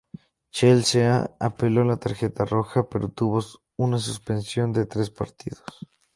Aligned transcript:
Chelsea 0.49 1.29
apeló 1.39 1.83
la 1.83 1.95
tarjeta 1.95 2.43
roja, 2.43 2.89
pero 2.89 3.09
tuvo 3.09 3.39
una 3.77 3.99
suspensión 3.99 4.73
de 4.73 4.87
tres 4.87 5.11
partidos. 5.11 5.63